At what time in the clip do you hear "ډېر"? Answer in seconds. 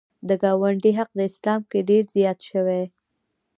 1.89-2.03